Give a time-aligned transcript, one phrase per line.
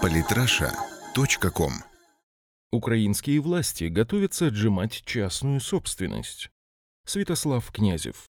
[0.00, 1.72] Политраша.ком
[2.70, 6.50] Украинские власти готовятся отжимать частную собственность.
[7.04, 8.26] Святослав Князев.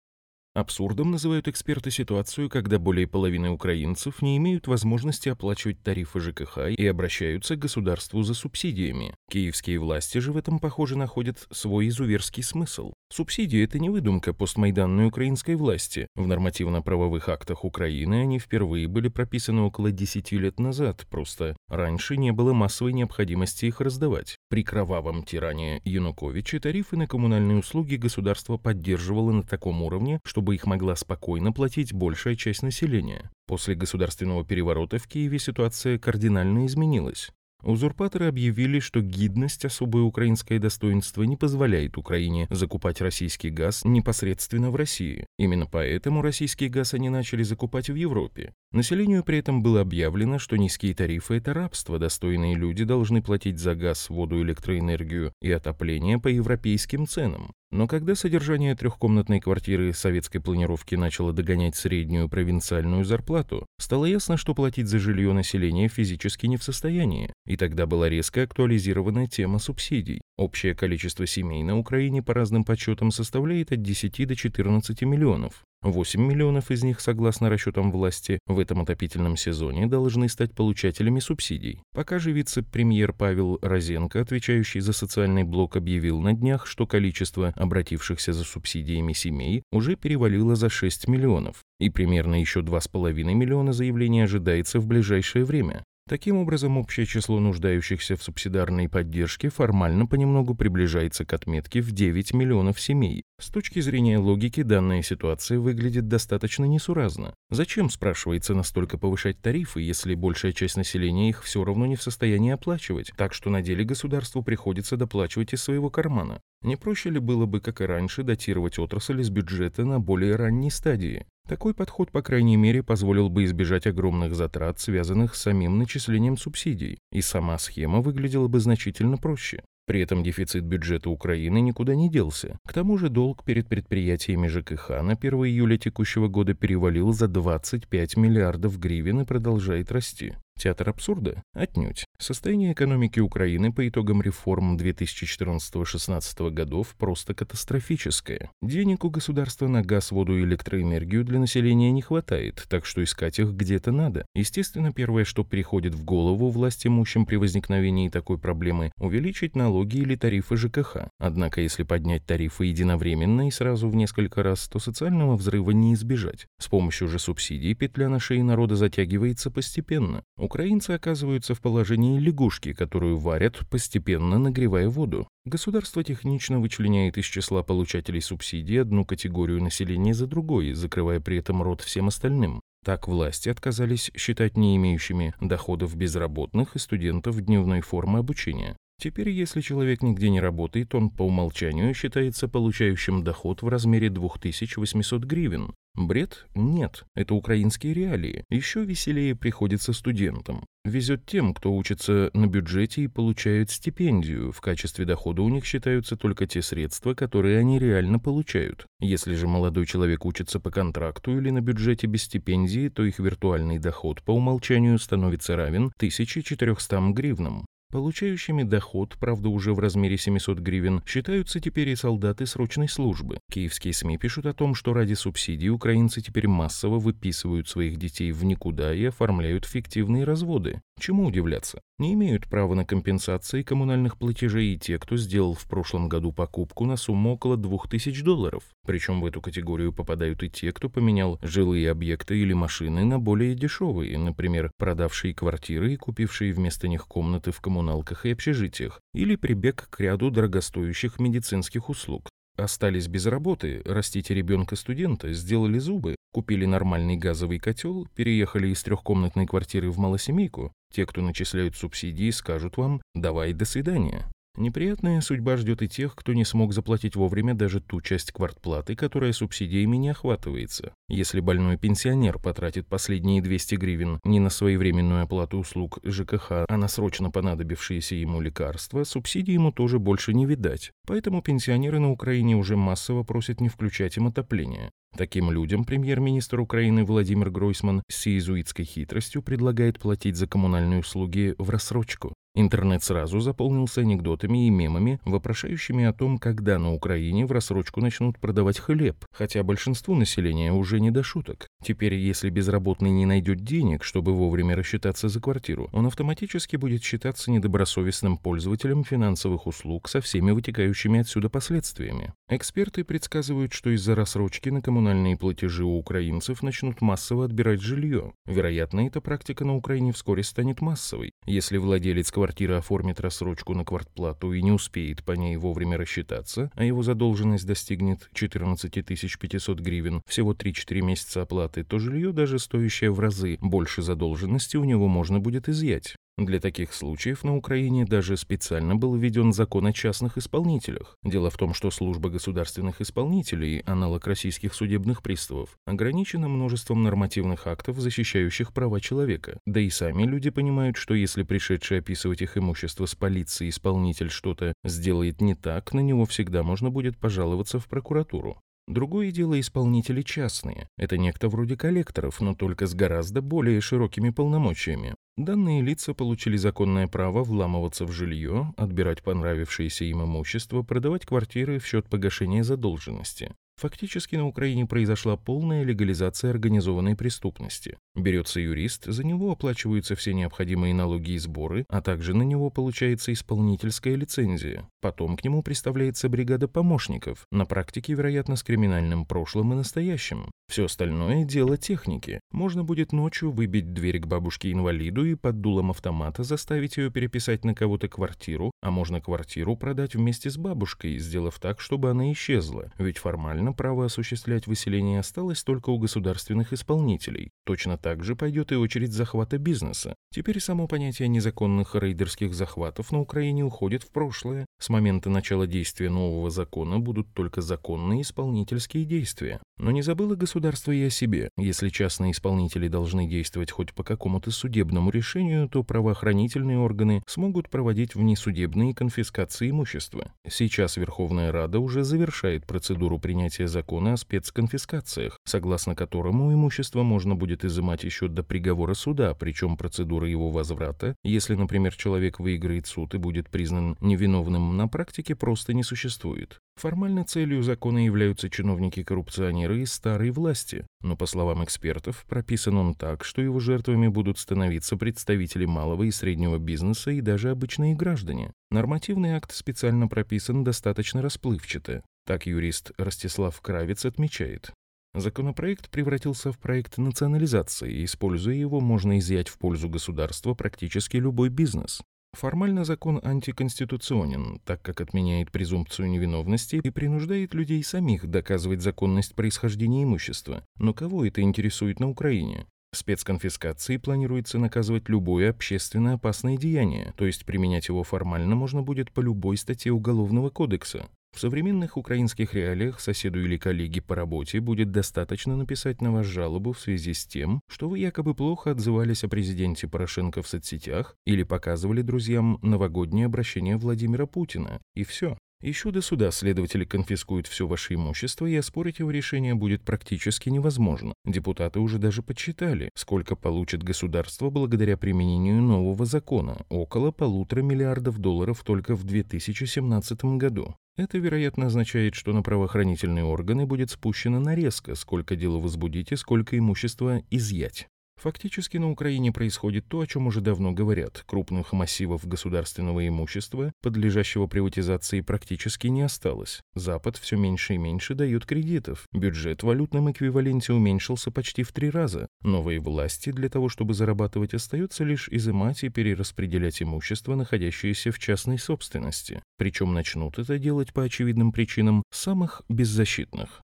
[0.54, 6.87] Абсурдом называют эксперты ситуацию, когда более половины украинцев не имеют возможности оплачивать тарифы ЖКХ и
[6.87, 9.14] обращаются к государству за субсидиями.
[9.30, 12.94] Киевские власти же в этом, похоже, находят свой изуверский смысл.
[13.08, 16.09] Субсидии– это не выдумка постмайданной украинской власти.
[16.16, 22.33] В нормативно-правовых актах Украины они впервые были прописаны около 10 лет назад, просто раньше не
[22.33, 24.37] было массовой необходимости их раздавать.
[24.50, 30.66] При кровавом тиране Януковича тарифы на коммунальные услуги государство поддерживало на таком уровне, чтобы их
[30.66, 33.30] могла спокойно платить большая часть населения.
[33.47, 37.30] После государственного переворота в Киеве ситуация кардинально изменилась.
[37.66, 44.77] Узурпаторы объявили, что гидность, особое украинское достоинство, не позволяет Украине закупать российский газ непосредственно в
[44.77, 45.27] России.
[45.37, 48.55] Именно поэтому российский газ они начали закупать в Европе.
[48.70, 53.75] Населению при этом было объявлено, что низкие тарифы– это рабство, достойные люди должны платить за
[53.75, 57.50] газ, воду, электроэнергию и отопление по европейским ценам.
[57.72, 64.55] Но когда содержание трехкомнатной квартиры советской планировки начало догонять среднюю провинциальную зарплату, стало ясно, что
[64.55, 70.21] платить за жилье население физически не в состоянии, и тогда была резко актуализирована тема субсидий.
[70.37, 75.65] Общее количество семей на Украине по разным подсчетам составляет от 10 до 14 миллионов.
[75.83, 81.81] 8 миллионов из них, согласно расчетам власти, в этом отопительном сезоне должны стать получателями субсидий.
[81.95, 88.33] Пока же вице-премьер Павел Розенко, отвечающий за социальный блок, объявил на днях, что количество обратившихся
[88.33, 94.81] за субсидиями семей уже перевалило за 6 миллионов, и примерно еще 2,5 миллиона заявлений ожидается
[94.81, 95.84] в ближайшее время.
[96.09, 102.33] Таким образом, общее число нуждающихся в субсидарной поддержке формально понемногу приближается к отметке в 9
[102.33, 103.25] миллионов семей.
[103.41, 107.34] С точки зрения логики, данная ситуация выглядит достаточно несуразно.
[107.51, 112.53] Зачем, спрашивается, настолько повышать тарифы, если большая часть населения их все равно не в состоянии
[112.53, 116.41] оплачивать, так что на деле государству приходится доплачивать из своего кармана?
[116.62, 120.71] Не проще ли было бы, как и раньше, датировать отрасль из бюджета на более ранней
[120.71, 121.27] стадии?
[121.49, 126.99] Такой подход, по крайней мере, позволил бы избежать огромных затрат, связанных с самим начислением субсидий,
[127.12, 129.62] и сама схема выглядела бы значительно проще.
[129.87, 132.59] При этом дефицит бюджета Украины никуда не делся.
[132.66, 138.16] К тому же долг перед предприятиями ЖКХ на 1 июля текущего года перевалил за 25
[138.16, 140.34] миллиардов гривен и продолжает расти.
[140.59, 141.43] Театр абсурда?
[141.53, 142.06] Отнюдь.
[142.19, 148.50] Состояние экономики Украины по итогам реформ 2014-16 годов просто катастрофическое.
[148.62, 153.39] Денег у государства на газ, воду и электроэнергию для населения не хватает, так что искать
[153.39, 154.25] их где-то надо.
[154.34, 160.16] Естественно, первое, что приходит в голову власть имущим при возникновении такой проблемы– увеличить налоги или
[160.16, 161.09] тарифы ЖКХ.
[161.19, 166.47] Однако, если поднять тарифы единовременно и сразу в несколько раз, то социального взрыва не избежать.
[166.59, 170.22] С помощью же субсидий петля на шее народа затягивается постепенно.
[170.47, 175.27] Украинцы оказываются в положении лягушки, которую варят, постепенно нагревая воду.
[175.45, 181.65] Государство технично вычленяет из числа получателей субсидий одну категорию населения за другой, закрывая при этом
[181.65, 182.61] рот всем остальным.
[182.84, 188.77] Так власти отказались считать не имеющими доходов безработных и студентов дневной формы обучения.
[188.99, 195.25] Теперь, если человек нигде не работает, он по умолчанию считается получающим доход в размере 2800
[195.25, 195.75] гривен.
[195.95, 196.47] Бред?
[196.55, 198.45] Нет, это украинские реалии.
[198.51, 200.65] Еще веселее приходится студентам.
[200.84, 204.53] Везет тем, кто учится на бюджете и получает стипендию.
[204.53, 208.87] В качестве дохода у них считаются только те средства, которые они реально получают.
[209.01, 213.78] Если же молодой человек учится по контракту или на бюджете без стипендии, то их виртуальный
[213.78, 217.67] доход по умолчанию становится равен 1400 гривнам.
[217.92, 223.38] Получающими доход, правда уже в размере 700 гривен, считаются теперь и солдаты срочной службы.
[223.50, 228.44] Киевские СМИ пишут о том, что ради субсидий украинцы теперь массово выписывают своих детей в
[228.44, 230.80] никуда и оформляют фиктивные разводы.
[230.98, 231.80] Чему удивляться?
[231.99, 236.84] Не имеют права на компенсации коммунальных платежей и те, кто сделал в прошлом году покупку
[236.84, 238.65] на сумму около 2000 долларов.
[238.87, 243.55] Причем в эту категорию попадают и те, кто поменял жилые объекты или машины на более
[243.55, 249.89] дешевые, например, продавшие квартиры и купившие вместо них комнаты в коммуналках и общежитиях, или прибег
[249.89, 252.28] к ряду дорогостоящих медицинских услуг.
[252.57, 259.90] Остались без работы, растите ребенка-студента, сделали зубы, купили нормальный газовый котел, переехали из трехкомнатной квартиры
[259.90, 260.72] в малосемейку.
[260.96, 264.25] Те, кто начисляют субсидии, скажут вам «давай, до свидания».
[264.56, 269.32] Неприятная судьба ждет и тех, кто не смог заплатить вовремя даже ту часть квартплаты, которая
[269.32, 270.94] субсидиями не охватывается.
[271.08, 276.88] Если больной пенсионер потратит последние 200 гривен не на своевременную оплату услуг ЖКХ, а на
[276.88, 280.90] срочно понадобившиеся ему лекарства, субсидии ему тоже больше не видать.
[281.06, 284.90] Поэтому пенсионеры на Украине уже массово просят не включать им отопление.
[285.16, 291.70] Таким людям премьер-министр Украины Владимир Гройсман с иезуитской хитростью предлагает платить за коммунальные услуги в
[291.70, 292.34] рассрочку.
[292.58, 298.38] Интернет сразу заполнился анекдотами и мемами, вопрошающими о том, когда на Украине в рассрочку начнут
[298.38, 301.66] продавать хлеб, хотя большинству населения уже не до шуток.
[301.84, 307.50] Теперь, если безработный не найдет денег, чтобы вовремя рассчитаться за квартиру, он автоматически будет считаться
[307.50, 312.32] недобросовестным пользователем финансовых услуг со всеми вытекающими отсюда последствиями.
[312.48, 318.32] Эксперты предсказывают, что из-за рассрочки на коммунальные платежи у украинцев начнут массово отбирать жилье.
[318.46, 321.32] Вероятно, эта практика на Украине вскоре станет массовой.
[321.44, 326.70] Если владелец квартиры квартира оформит рассрочку на квартплату и не успеет по ней вовремя рассчитаться,
[326.76, 333.10] а его задолженность достигнет 14 500 гривен, всего 3-4 месяца оплаты, то жилье, даже стоящее
[333.10, 336.14] в разы больше задолженности, у него можно будет изъять.
[336.38, 341.16] Для таких случаев на Украине даже специально был введен закон о частных исполнителях.
[341.24, 347.98] Дело в том, что служба государственных исполнителей, аналог российских судебных приставов, ограничена множеством нормативных актов,
[347.98, 349.58] защищающих права человека.
[349.64, 354.74] Да и сами люди понимают, что если пришедший описывать их имущество с полицией исполнитель что-то
[354.84, 358.60] сделает не так, на него всегда можно будет пожаловаться в прокуратуру.
[358.86, 360.88] Другое дело исполнители частные.
[360.96, 365.16] Это некто вроде коллекторов, но только с гораздо более широкими полномочиями.
[365.36, 371.86] Данные лица получили законное право вламываться в жилье, отбирать понравившееся им имущество, продавать квартиры в
[371.86, 373.52] счет погашения задолженности.
[373.78, 377.99] Фактически на Украине произошла полная легализация организованной преступности.
[378.14, 383.34] Берется юрист, за него оплачиваются все необходимые налоги и сборы, а также на него получается
[383.34, 384.88] исполнительская лицензия.
[385.02, 390.50] Потом к нему представляется бригада помощников, на практике, вероятно, с криминальным прошлым и настоящим.
[390.69, 392.40] Все остальное– дело техники.
[392.50, 397.75] Можно будет ночью выбить дверь к бабушке-инвалиду и под дулом автомата заставить ее переписать на
[397.75, 403.19] кого-то квартиру, а можно квартиру продать вместе с бабушкой, сделав так, чтобы она исчезла, ведь
[403.19, 407.50] формально право осуществлять выселение осталось только у государственных исполнителей.
[407.64, 410.14] Точно так же пойдет и очередь захвата бизнеса.
[410.32, 414.66] Теперь само понятие незаконных рейдерских захватов на Украине уходит в прошлое.
[414.78, 419.60] С момента начала действия нового закона будут только законные исполнительские действия.
[419.78, 421.48] Но не забыло государство и о себе.
[421.56, 428.14] Если частные исполнители должны действовать хоть по какому-то судебному решению, то правоохранительные органы смогут проводить
[428.14, 430.32] внесудебные конфискации имущества.
[430.46, 437.64] Сейчас Верховная Рада уже завершает процедуру принятия закона о спецконфискациях, согласно которому имущество можно будет
[437.64, 443.18] изымать еще до приговора суда, причем процедура его возврата, если, например, человек выиграет суд и
[443.18, 446.60] будет признан невиновным, на практике просто не существует.
[446.76, 453.24] Формально целью закона являются чиновники-коррупционеры из старой власти, но, по словам экспертов, прописан он так,
[453.24, 458.52] что его жертвами будут становиться представители малого и среднего бизнеса и даже обычные граждане.
[458.70, 462.02] Нормативный акт специально прописан достаточно расплывчато.
[462.26, 464.73] Так юрист Ростислав Кравец отмечает.
[465.14, 471.50] Законопроект превратился в проект национализации, и, используя его, можно изъять в пользу государства практически любой
[471.50, 472.02] бизнес.
[472.32, 480.02] Формально закон антиконституционен, так как отменяет презумпцию невиновности и принуждает людей самих доказывать законность происхождения
[480.02, 480.64] имущества.
[480.78, 482.67] Но кого это интересует на Украине?
[482.93, 489.20] Спецконфискацией планируется наказывать любое общественно опасное деяние, то есть применять его формально можно будет по
[489.20, 491.08] любой статье Уголовного кодекса.
[491.36, 496.72] В современных украинских реалиях соседу или коллеге по работе будет достаточно написать на вас жалобу
[496.72, 501.42] в связи с тем, что вы якобы плохо отзывались о президенте Порошенко в соцсетях или
[501.42, 504.80] показывали друзьям новогоднее обращение Владимира Путина.
[504.94, 505.37] И все.
[505.62, 511.14] Еще до суда следователи конфискуют все ваше имущество, и оспорить его решение будет практически невозможно.
[511.25, 518.62] Депутаты уже даже подсчитали, сколько получит государство благодаря применению нового закона– около полутора миллиардов долларов
[518.64, 520.76] только в 2017 году.
[520.98, 526.56] Это, вероятно, означает, что на правоохранительные органы будет спущена нарезка, сколько дела возбудить и сколько
[526.58, 527.88] имущества изъять.
[528.20, 531.23] Фактически на Украине происходит то, о чем уже давно говорят.
[531.26, 536.62] Крупных массивов государственного имущества, подлежащего приватизации, практически не осталось.
[536.75, 539.06] Запад все меньше и меньше дает кредитов.
[539.12, 542.26] Бюджет в валютном эквиваленте уменьшился почти в три раза.
[542.42, 548.58] Новые власти для того, чтобы зарабатывать, остается лишь изымать и перераспределять имущество, находящееся в частной
[548.58, 549.42] собственности.
[549.58, 553.61] Причем начнут это делать по очевидным причинам самых беззащитных.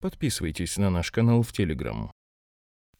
[0.00, 2.10] Подписывайтесь на наш канал в Телеграм.